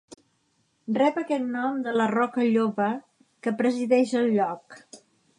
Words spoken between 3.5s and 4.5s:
presideix el